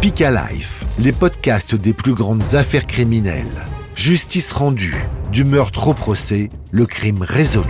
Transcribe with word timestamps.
Speak 0.00 0.20
Life, 0.20 0.86
les 0.98 1.12
podcasts 1.12 1.74
des 1.74 1.92
plus 1.92 2.14
grandes 2.14 2.54
affaires 2.54 2.86
criminelles. 2.86 3.66
Justice 3.94 4.50
rendue, 4.50 4.96
du 5.30 5.44
meurtre 5.44 5.88
au 5.88 5.92
procès, 5.92 6.48
le 6.70 6.86
crime 6.86 7.20
résolu. 7.20 7.68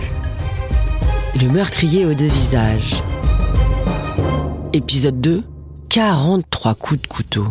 Le 1.41 1.49
meurtrier 1.49 2.05
aux 2.05 2.13
deux 2.13 2.29
visages. 2.29 3.03
Épisode 4.71 5.19
2 5.19 5.43
43 5.89 6.73
coups 6.75 7.01
de 7.01 7.07
couteau. 7.07 7.47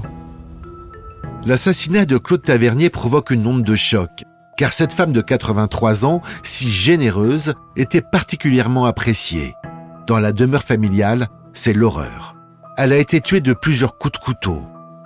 L'assassinat 1.45 2.07
de 2.07 2.17
Claude 2.17 2.43
Tavernier 2.43 2.89
provoque 2.89 3.33
une 3.33 3.47
onde 3.47 3.63
de 3.63 3.77
choc, 3.77 4.25
car 4.57 4.73
cette 4.73 4.95
femme 4.95 5.13
de 5.13 5.21
83 5.21 6.07
ans, 6.07 6.23
si 6.43 6.71
généreuse, 6.71 7.53
était 7.77 8.01
particulièrement 8.01 8.87
appréciée. 8.87 9.53
Dans 10.07 10.19
la 10.19 10.33
demeure 10.33 10.65
familiale, 10.65 11.29
c'est 11.53 11.75
l'horreur. 11.75 12.40
Elle 12.83 12.95
a 12.95 12.97
été 12.97 13.21
tuée 13.21 13.43
de 13.43 13.53
plusieurs 13.53 13.99
coups 13.99 14.19
de 14.19 14.25
couteau. 14.25 14.63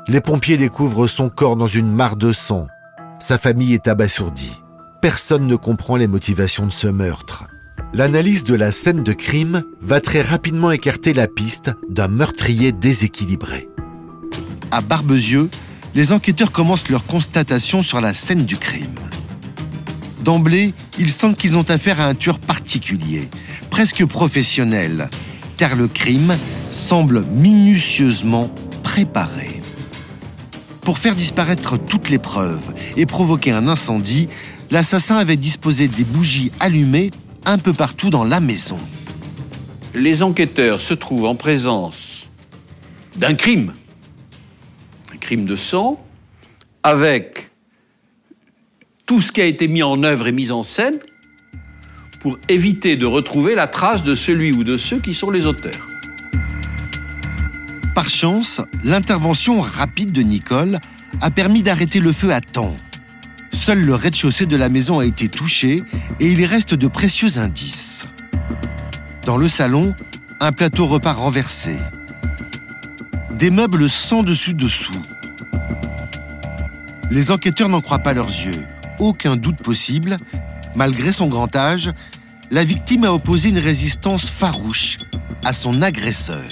Les 0.06 0.20
pompiers 0.20 0.56
découvrent 0.56 1.09
son 1.09 1.28
corps 1.28 1.56
dans 1.56 1.66
une 1.66 1.91
mare 1.91 2.15
de 2.15 2.32
sang. 2.32 2.69
Sa 3.19 3.37
famille 3.37 3.74
est 3.74 3.88
abasourdie. 3.88 4.60
Personne 5.02 5.48
ne 5.48 5.56
comprend 5.56 5.96
les 5.96 6.06
motivations 6.06 6.66
de 6.66 6.73
ce 6.73 6.87
meurtre. 6.87 7.46
L'analyse 7.92 8.45
de 8.45 8.55
la 8.55 8.70
scène 8.70 9.02
de 9.02 9.12
crime 9.12 9.65
va 9.80 10.01
très 10.01 10.23
rapidement 10.23 10.70
écarter 10.70 11.12
la 11.12 11.27
piste 11.27 11.73
d'un 11.91 12.06
meurtrier 12.06 12.70
déséquilibré. 12.70 13.68
À 14.70 14.80
Barbezieux, 14.80 15.51
les 15.96 16.12
enquêteurs 16.12 16.52
commencent 16.52 16.91
leur 16.91 17.04
constatation 17.04 17.82
sur 17.82 18.01
la 18.01 18.15
scène 18.15 18.45
du 18.45 18.56
crime. 18.56 19.01
D'emblée, 20.23 20.74
ils 20.96 21.10
sentent 21.10 21.37
qu'ils 21.37 21.56
ont 21.56 21.68
affaire 21.68 22.01
à 22.01 22.06
un 22.06 22.15
tueur 22.15 22.38
particulier, 22.38 23.29
presque 23.68 24.06
professionnel, 24.06 25.09
car 25.56 25.76
le 25.76 25.88
crime 25.88 26.36
semble 26.70 27.24
minutieusement 27.26 28.50
préparé. 28.82 29.60
Pour 30.80 30.98
faire 30.98 31.15
disparaître 31.15 31.79
toutes 31.79 32.10
les 32.10 32.18
preuves 32.18 32.74
et 32.96 33.06
provoquer 33.06 33.52
un 33.52 33.68
incendie, 33.68 34.29
l'assassin 34.70 35.16
avait 35.16 35.37
disposé 35.37 35.88
des 35.88 36.04
bougies 36.04 36.51
allumées 36.60 37.10
un 37.46 37.59
peu 37.59 37.73
partout 37.73 38.10
dans 38.10 38.24
la 38.24 38.40
maison. 38.40 38.79
Les 39.95 40.23
enquêteurs 40.23 40.80
se 40.80 40.95
trouvent 40.95 41.26
en 41.26 41.37
présence 41.37 42.29
d'un 43.16 43.34
crime, 43.34 43.73
un 45.12 45.16
crime 45.16 45.45
de 45.45 45.57
sang, 45.57 46.04
avec 46.82 47.51
tout 49.07 49.20
ce 49.20 49.32
qui 49.32 49.40
a 49.40 49.45
été 49.46 49.68
mis 49.68 49.82
en 49.82 50.02
œuvre 50.02 50.26
et 50.26 50.32
mis 50.32 50.51
en 50.51 50.62
scène 50.62 50.98
pour 52.24 52.38
éviter 52.48 52.96
de 52.96 53.04
retrouver 53.04 53.54
la 53.54 53.66
trace 53.66 54.02
de 54.02 54.14
celui 54.14 54.50
ou 54.52 54.64
de 54.64 54.78
ceux 54.78 54.98
qui 54.98 55.12
sont 55.12 55.30
les 55.30 55.44
auteurs. 55.44 55.90
Par 57.94 58.08
chance, 58.08 58.62
l'intervention 58.82 59.60
rapide 59.60 60.10
de 60.10 60.22
Nicole 60.22 60.78
a 61.20 61.30
permis 61.30 61.62
d'arrêter 61.62 62.00
le 62.00 62.12
feu 62.12 62.32
à 62.32 62.40
temps. 62.40 62.74
Seul 63.52 63.84
le 63.84 63.95
rez-de-chaussée 63.95 64.47
de 64.47 64.56
la 64.56 64.70
maison 64.70 65.00
a 65.00 65.04
été 65.04 65.28
touché 65.28 65.82
et 66.19 66.32
il 66.32 66.42
reste 66.47 66.72
de 66.72 66.86
précieux 66.86 67.36
indices. 67.36 68.08
Dans 69.26 69.36
le 69.36 69.47
salon, 69.47 69.94
un 70.41 70.52
plateau 70.52 70.86
repas 70.86 71.12
renversé. 71.12 71.76
Des 73.32 73.50
meubles 73.50 73.91
sans 73.91 74.22
dessus-dessous. 74.22 75.04
Les 77.10 77.30
enquêteurs 77.30 77.69
n'en 77.69 77.82
croient 77.82 77.98
pas 77.98 78.14
leurs 78.14 78.30
yeux. 78.30 78.64
Aucun 78.98 79.37
doute 79.37 79.56
possible. 79.56 80.16
Malgré 80.76 81.12
son 81.12 81.26
grand 81.26 81.54
âge, 81.54 81.91
la 82.50 82.64
victime 82.64 83.04
a 83.04 83.12
opposé 83.12 83.48
une 83.48 83.59
résistance 83.59 84.28
farouche 84.28 84.98
à 85.44 85.53
son 85.53 85.82
agresseur. 85.82 86.50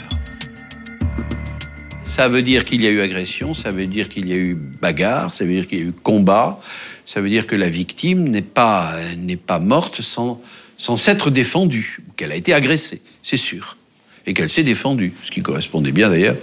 Ça 2.05 2.29
veut 2.29 2.43
dire 2.43 2.65
qu'il 2.65 2.83
y 2.83 2.87
a 2.87 2.91
eu 2.91 3.01
agression, 3.01 3.55
ça 3.55 3.71
veut 3.71 3.87
dire 3.87 4.09
qu'il 4.09 4.29
y 4.29 4.33
a 4.33 4.37
eu 4.37 4.55
bagarre, 4.55 5.33
ça 5.33 5.45
veut 5.45 5.53
dire 5.53 5.67
qu'il 5.67 5.79
y 5.79 5.81
a 5.81 5.85
eu 5.87 5.93
combat, 5.93 6.61
ça 7.07 7.23
veut 7.23 7.31
dire 7.31 7.47
que 7.47 7.57
la 7.57 7.71
victime 7.71 8.29
n'est 8.29 8.43
pas, 8.43 8.93
n'est 9.17 9.37
pas 9.37 9.59
morte 9.59 10.03
sans, 10.03 10.43
sans 10.77 10.99
s'être 10.99 11.31
défendue, 11.31 12.03
qu'elle 12.17 12.33
a 12.33 12.37
été 12.37 12.53
agressée, 12.53 13.01
c'est 13.23 13.39
sûr, 13.39 13.79
et 14.27 14.35
qu'elle 14.35 14.51
s'est 14.51 14.63
défendue, 14.63 15.15
ce 15.25 15.31
qui 15.31 15.41
correspondait 15.41 15.93
bien 15.93 16.11
d'ailleurs 16.11 16.37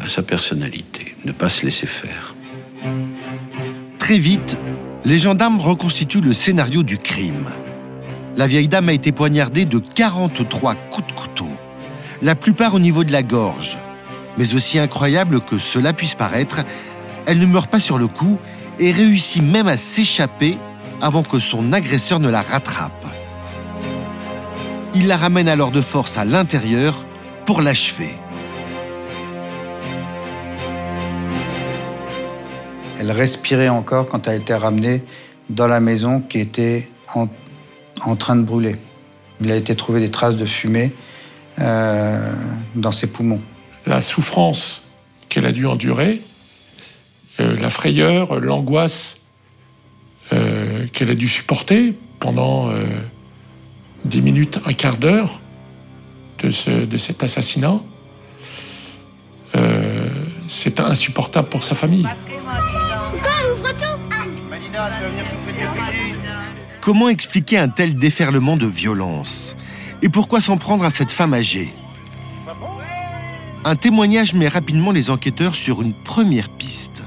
à 0.00 0.08
sa 0.08 0.22
personnalité, 0.22 1.14
ne 1.26 1.32
pas 1.32 1.50
se 1.50 1.64
laisser 1.66 1.86
faire. 1.86 2.34
Très 3.98 4.18
vite, 4.18 4.56
les 5.04 5.18
gendarmes 5.18 5.60
reconstituent 5.60 6.20
le 6.20 6.32
scénario 6.32 6.82
du 6.82 6.98
crime. 6.98 7.50
La 8.36 8.46
vieille 8.46 8.68
dame 8.68 8.88
a 8.88 8.92
été 8.92 9.12
poignardée 9.12 9.64
de 9.64 9.78
43 9.78 10.74
coups 10.74 11.06
de 11.06 11.12
couteau, 11.12 11.50
la 12.22 12.34
plupart 12.34 12.74
au 12.74 12.78
niveau 12.78 13.04
de 13.04 13.12
la 13.12 13.22
gorge 13.22 13.78
mais 14.36 14.54
aussi 14.54 14.78
incroyable 14.78 15.40
que 15.40 15.58
cela 15.58 15.92
puisse 15.92 16.14
paraître, 16.14 16.64
elle 17.26 17.38
ne 17.38 17.46
meurt 17.46 17.70
pas 17.70 17.80
sur 17.80 17.98
le 17.98 18.06
coup 18.06 18.38
et 18.78 18.90
réussit 18.90 19.42
même 19.42 19.68
à 19.68 19.76
s'échapper 19.76 20.58
avant 21.00 21.22
que 21.22 21.38
son 21.38 21.72
agresseur 21.72 22.20
ne 22.20 22.28
la 22.28 22.42
rattrape. 22.42 23.06
Il 24.94 25.06
la 25.06 25.16
ramène 25.16 25.48
alors 25.48 25.70
de 25.70 25.80
force 25.80 26.16
à 26.16 26.24
l'intérieur 26.24 27.04
pour 27.46 27.62
l'achever. 27.62 28.14
Elle 33.04 33.12
respirait 33.12 33.68
encore 33.68 34.08
quand 34.08 34.28
elle 34.28 34.32
a 34.32 34.36
été 34.36 34.54
ramenée 34.54 35.02
dans 35.50 35.66
la 35.66 35.78
maison 35.78 36.20
qui 36.20 36.38
était 36.38 36.88
en, 37.14 38.16
train 38.16 38.34
de 38.34 38.40
brûler. 38.40 38.76
Il 39.42 39.52
a 39.52 39.56
été 39.56 39.76
trouvé 39.76 40.00
des 40.00 40.10
traces 40.10 40.36
de 40.36 40.46
fumée 40.46 40.90
euh, 41.58 42.32
dans 42.74 42.92
ses 42.92 43.06
poumons 43.08 43.42
la 43.84 44.00
souffrance 44.00 44.86
qu'elle 45.28 45.44
a 45.44 45.52
dû 45.52 45.66
endurer, 45.66 46.22
euh, 47.40 47.54
la 47.58 47.68
frayeur, 47.68 48.40
l'angoisse 48.40 49.26
euh, 50.32 50.86
qu'elle 50.90 51.10
a 51.10 51.14
dû 51.14 51.28
supporter 51.28 51.92
pendant 52.20 52.72
dix 54.06 54.22
minutes, 54.22 54.60
un 54.64 54.72
quart 54.72 54.96
d'heure 54.96 55.40
de, 56.38 56.86
de, 56.86 56.96
cet 56.96 57.22
assassinat. 57.22 57.78
c'est 60.48 60.80
insupportable 60.80 61.50
pour 61.50 61.64
sa 61.64 61.74
famille. 61.74 62.08
Comment 66.80 67.08
expliquer 67.08 67.58
un 67.58 67.68
tel 67.68 67.96
déferlement 67.96 68.56
de 68.56 68.66
violence? 68.66 69.56
Et 70.02 70.08
pourquoi 70.08 70.40
s'en 70.40 70.58
prendre 70.58 70.84
à 70.84 70.90
cette 70.90 71.10
femme 71.10 71.32
âgée? 71.32 71.72
Un 73.64 73.76
témoignage 73.76 74.34
met 74.34 74.48
rapidement 74.48 74.92
les 74.92 75.08
enquêteurs 75.08 75.54
sur 75.54 75.80
une 75.80 75.94
première 75.94 76.50
piste. 76.50 77.02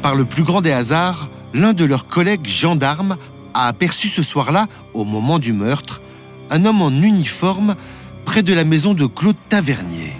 Par 0.00 0.14
le 0.14 0.24
plus 0.24 0.42
grand 0.42 0.62
des 0.62 0.72
hasards, 0.72 1.28
l'un 1.52 1.74
de 1.74 1.84
leurs 1.84 2.06
collègues 2.06 2.46
gendarmes 2.46 3.18
a 3.52 3.66
aperçu 3.66 4.08
ce 4.08 4.22
soir-là, 4.22 4.66
au 4.94 5.04
moment 5.04 5.38
du 5.38 5.52
meurtre, 5.52 6.00
un 6.48 6.64
homme 6.64 6.80
en 6.80 6.90
uniforme 6.90 7.76
près 8.24 8.42
de 8.42 8.54
la 8.54 8.64
maison 8.64 8.94
de 8.94 9.04
Claude 9.04 9.36
Tavernier. 9.50 10.12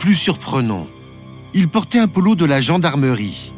Plus 0.00 0.16
surprenant, 0.16 0.88
il 1.54 1.68
portait 1.68 2.00
un 2.00 2.08
polo 2.08 2.34
de 2.34 2.44
la 2.44 2.60
gendarmerie. 2.60 3.52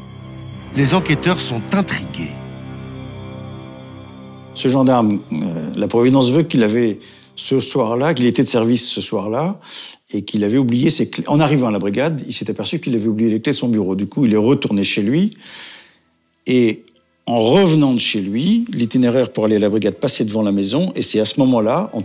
Les 0.77 0.95
enquêteurs 0.95 1.41
sont 1.41 1.61
intrigués. 1.73 2.31
Ce 4.55 4.69
gendarme, 4.69 5.21
euh, 5.33 5.71
la 5.75 5.89
Providence 5.89 6.31
veut 6.31 6.43
qu'il 6.43 6.63
avait 6.63 6.99
ce 7.35 7.59
soir-là, 7.59 8.15
qu'il 8.15 8.27
était 8.27 8.43
de 8.43 8.49
service 8.49 8.89
ce 8.89 9.01
soir-là, 9.01 9.59
et 10.13 10.23
qu'il 10.23 10.45
avait 10.45 10.59
oublié 10.59 10.91
ses 10.91 11.09
clés. 11.09 11.25
En 11.27 11.41
arrivant 11.41 11.69
à 11.69 11.71
la 11.71 11.79
brigade, 11.79 12.23
il 12.27 12.33
s'est 12.33 12.51
aperçu 12.51 12.79
qu'il 12.79 12.95
avait 12.95 13.09
oublié 13.09 13.31
les 13.31 13.41
clés 13.41 13.53
de 13.53 13.57
son 13.57 13.69
bureau. 13.69 13.95
Du 13.95 14.07
coup, 14.07 14.27
il 14.27 14.35
est 14.35 14.37
retourné 14.37 14.85
chez 14.85 15.03
lui, 15.03 15.37
et 16.47 16.85
en 17.27 17.41
revenant 17.41 17.93
de 17.93 17.99
chez 17.99 18.21
lui, 18.21 18.65
l'itinéraire 18.73 19.33
pour 19.33 19.47
aller 19.47 19.57
à 19.57 19.61
la 19.61 19.71
brigade 19.71 19.95
passait 19.95 20.25
devant 20.25 20.43
la 20.43 20.53
maison, 20.53 20.93
et 20.95 21.03
c'est 21.03 21.21
à 21.21 21.25
ce 21.25 21.41
moment-là, 21.41 21.91
en 21.93 22.03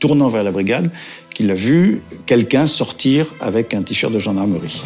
tournant 0.00 0.28
vers 0.28 0.42
la 0.42 0.50
brigade, 0.50 0.90
qu'il 1.34 1.50
a 1.50 1.54
vu 1.54 2.02
quelqu'un 2.26 2.66
sortir 2.66 3.26
avec 3.40 3.74
un 3.74 3.82
t-shirt 3.82 4.12
de 4.12 4.18
gendarmerie. 4.18 4.80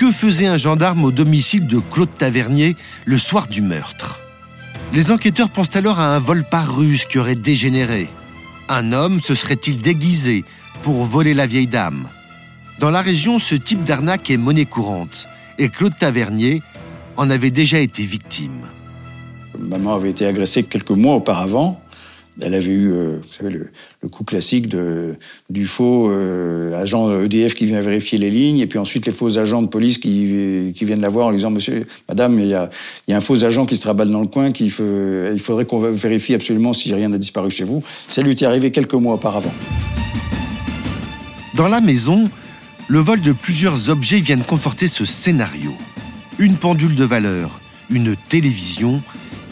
Que 0.00 0.10
faisait 0.10 0.46
un 0.46 0.56
gendarme 0.56 1.04
au 1.04 1.10
domicile 1.10 1.66
de 1.66 1.78
Claude 1.78 2.16
Tavernier 2.16 2.74
le 3.04 3.18
soir 3.18 3.48
du 3.48 3.60
meurtre? 3.60 4.18
Les 4.94 5.12
enquêteurs 5.12 5.50
pensent 5.50 5.76
alors 5.76 6.00
à 6.00 6.16
un 6.16 6.18
vol 6.18 6.42
par 6.42 6.74
ruse 6.74 7.04
qui 7.04 7.18
aurait 7.18 7.34
dégénéré. 7.34 8.08
Un 8.70 8.94
homme 8.94 9.20
se 9.20 9.34
serait-il 9.34 9.82
déguisé 9.82 10.46
pour 10.82 11.04
voler 11.04 11.34
la 11.34 11.46
vieille 11.46 11.66
dame? 11.66 12.08
Dans 12.78 12.90
la 12.90 13.02
région, 13.02 13.38
ce 13.38 13.54
type 13.54 13.84
d'arnaque 13.84 14.30
est 14.30 14.38
monnaie 14.38 14.64
courante 14.64 15.28
et 15.58 15.68
Claude 15.68 15.98
Tavernier 15.98 16.62
en 17.18 17.28
avait 17.28 17.50
déjà 17.50 17.78
été 17.78 18.02
victime. 18.02 18.70
Maman 19.58 19.96
avait 19.96 20.08
été 20.08 20.24
agressée 20.24 20.62
quelques 20.62 20.92
mois 20.92 21.16
auparavant 21.16 21.79
elle 22.42 22.54
avait 22.54 22.70
eu, 22.70 22.92
euh, 22.92 23.18
vous 23.22 23.32
savez, 23.32 23.50
le, 23.50 24.08
coup 24.08 24.24
classique 24.24 24.68
du 25.50 25.66
faux 25.66 26.10
euh, 26.10 26.80
agent 26.80 27.22
EDF 27.22 27.54
qui 27.54 27.66
vient 27.66 27.80
vérifier 27.80 28.18
les 28.18 28.30
lignes, 28.30 28.58
et 28.58 28.66
puis 28.66 28.78
ensuite 28.78 29.06
les 29.06 29.12
faux 29.12 29.38
agents 29.38 29.62
de 29.62 29.68
police 29.68 29.98
qui, 29.98 30.72
qui 30.74 30.84
viennent 30.84 31.00
la 31.00 31.08
voir 31.08 31.26
en 31.26 31.30
lui 31.30 31.36
disant 31.36 31.50
Monsieur, 31.50 31.86
Madame, 32.08 32.38
il 32.38 32.46
y 32.46 32.54
a, 32.54 32.68
un 33.08 33.20
faux 33.20 33.44
agent 33.44 33.66
qui 33.66 33.76
se 33.76 33.82
traballe 33.82 34.10
dans 34.10 34.20
le 34.20 34.26
coin, 34.26 34.52
qu'il 34.52 34.66
il 34.66 35.40
faudrait 35.40 35.64
qu'on 35.64 35.80
vérifie 35.80 36.34
absolument 36.34 36.72
si 36.72 36.92
rien 36.94 37.08
n'a 37.08 37.18
disparu 37.18 37.50
chez 37.50 37.64
vous. 37.64 37.82
Ça 38.08 38.22
lui 38.22 38.30
est 38.30 38.42
arrivé 38.42 38.70
quelques 38.70 38.94
mois 38.94 39.14
auparavant. 39.14 39.54
Dans 41.54 41.68
la 41.68 41.80
maison, 41.80 42.30
le 42.88 42.98
vol 42.98 43.20
de 43.20 43.32
plusieurs 43.32 43.90
objets 43.90 44.20
viennent 44.20 44.44
conforter 44.44 44.88
ce 44.88 45.04
scénario. 45.04 45.72
Une 46.38 46.56
pendule 46.56 46.94
de 46.94 47.04
valeur, 47.04 47.60
une 47.90 48.16
télévision, 48.16 49.02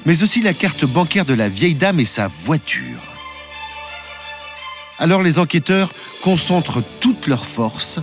mais 0.08 0.22
aussi 0.22 0.40
la 0.40 0.54
carte 0.54 0.86
bancaire 0.86 1.26
de 1.26 1.34
la 1.34 1.50
vieille 1.50 1.74
dame 1.74 2.00
et 2.00 2.06
sa 2.06 2.28
voiture. 2.28 3.02
Alors 4.98 5.22
les 5.22 5.38
enquêteurs 5.38 5.92
concentrent 6.22 6.82
toutes 6.98 7.26
leurs 7.26 7.44
forces 7.44 8.00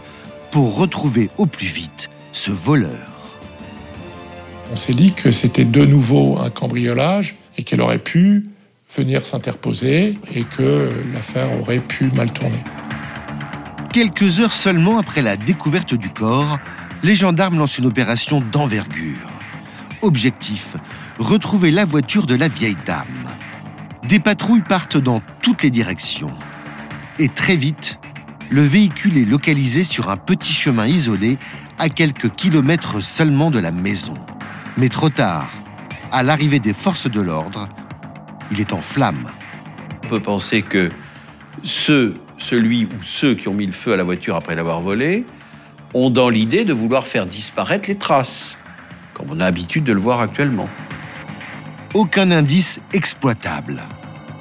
pour 0.52 0.78
retrouver 0.78 1.32
au 1.40 1.48
plus 1.48 1.66
vite 1.66 2.12
ce 2.32 2.52
voleur. 2.52 3.40
On 4.72 4.76
s'est 4.76 4.94
dit 4.94 5.14
que 5.14 5.32
c'était 5.32 5.66
de 5.66 5.84
nouveau 5.84 6.38
un 6.38 6.52
cambriolage 6.52 7.38
et 7.58 7.64
qu'elle 7.64 7.82
aurait 7.82 7.98
pu 7.98 8.46
venir 8.96 9.26
s'interposer 9.26 10.16
et 10.32 10.44
que 10.44 10.92
l'affaire 11.12 11.60
aurait 11.60 11.80
pu 11.80 12.12
mal 12.12 12.32
tourner. 12.32 12.64
Quelques 13.92 14.40
heures 14.40 14.54
seulement 14.54 15.00
après 15.00 15.24
la 15.24 15.38
découverte 15.38 15.96
du 15.96 16.12
corps, 16.12 16.60
les 17.02 17.16
gendarmes 17.16 17.58
lancent 17.58 17.80
une 17.80 17.88
opération 17.88 18.42
d'envergure. 18.42 19.32
Objectif, 20.04 20.76
retrouver 21.20 21.72
la 21.72 21.86
voiture 21.86 22.26
de 22.26 22.36
la 22.36 22.48
vieille 22.48 22.78
dame. 22.86 23.30
Des 24.08 24.20
patrouilles 24.20 24.62
partent 24.62 24.98
dans 24.98 25.22
toutes 25.42 25.64
les 25.64 25.72
directions. 25.72 26.34
Et 27.20 27.30
très 27.30 27.56
vite, 27.56 28.00
le 28.50 28.62
véhicule 28.62 29.18
est 29.18 29.26
localisé 29.26 29.84
sur 29.84 30.10
un 30.10 30.18
petit 30.18 30.54
chemin 30.54 30.86
isolé 30.86 31.38
à 31.80 31.90
quelques 31.90 32.30
kilomètres 32.36 33.02
seulement 33.02 33.52
de 33.52 33.60
la 33.60 33.72
maison. 33.72 34.16
Mais 34.78 34.90
trop 34.90 35.10
tard, 35.10 35.50
à 36.12 36.24
l'arrivée 36.24 36.60
des 36.60 36.74
forces 36.74 37.10
de 37.10 37.22
l'ordre, 37.22 37.68
il 38.52 38.60
est 38.60 38.74
en 38.74 38.82
flammes. 38.82 39.30
On 40.04 40.08
peut 40.08 40.22
penser 40.22 40.62
que 40.62 40.92
ceux, 41.64 42.16
celui 42.38 42.86
ou 42.86 43.02
ceux 43.02 43.34
qui 43.34 43.48
ont 43.48 43.54
mis 43.54 43.66
le 43.66 43.72
feu 43.72 43.94
à 43.94 43.98
la 43.98 44.04
voiture 44.04 44.36
après 44.36 44.56
l'avoir 44.56 44.82
volée 44.82 45.26
ont 45.94 46.10
dans 46.10 46.30
l'idée 46.30 46.66
de 46.66 46.74
vouloir 46.74 47.08
faire 47.08 47.26
disparaître 47.26 47.88
les 47.88 47.96
traces, 47.96 48.58
comme 49.14 49.28
on 49.30 49.40
a 49.40 49.46
l'habitude 49.46 49.86
de 49.86 49.94
le 49.94 50.00
voir 50.00 50.20
actuellement. 50.20 50.70
Aucun 51.96 52.30
indice 52.32 52.82
exploitable. 52.92 53.82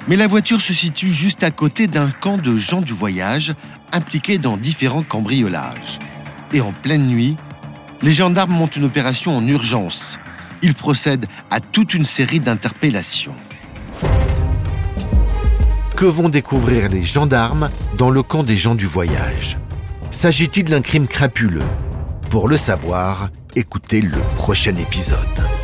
Mais 0.09 0.17
la 0.17 0.27
voiture 0.27 0.59
se 0.59 0.73
situe 0.73 1.09
juste 1.09 1.41
à 1.41 1.51
côté 1.51 1.87
d'un 1.87 2.11
camp 2.11 2.37
de 2.37 2.57
gens 2.57 2.81
du 2.81 2.91
voyage 2.91 3.55
impliqués 3.93 4.37
dans 4.37 4.57
différents 4.57 5.03
cambriolages. 5.03 5.99
Et 6.51 6.59
en 6.59 6.73
pleine 6.73 7.07
nuit, 7.07 7.37
les 8.01 8.11
gendarmes 8.11 8.51
montent 8.51 8.75
une 8.75 8.83
opération 8.83 9.37
en 9.37 9.47
urgence. 9.47 10.19
Ils 10.63 10.73
procèdent 10.73 11.27
à 11.49 11.61
toute 11.61 11.93
une 11.93 12.03
série 12.03 12.41
d'interpellations. 12.41 13.37
Que 15.95 16.03
vont 16.03 16.27
découvrir 16.27 16.89
les 16.89 17.05
gendarmes 17.05 17.69
dans 17.97 18.09
le 18.09 18.21
camp 18.21 18.43
des 18.43 18.57
gens 18.57 18.75
du 18.75 18.85
voyage? 18.85 19.57
S'agit-il 20.11 20.65
d'un 20.65 20.81
crime 20.81 21.07
crapuleux? 21.07 21.63
Pour 22.29 22.49
le 22.49 22.57
savoir, 22.57 23.29
écoutez 23.55 24.01
le 24.01 24.19
prochain 24.35 24.75
épisode. 24.75 25.54